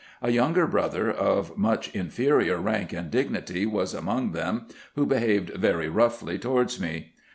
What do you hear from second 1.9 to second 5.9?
inferior rank and dignity, was among them, who behaved very